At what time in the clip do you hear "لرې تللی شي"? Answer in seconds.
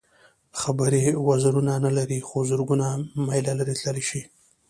3.59-4.21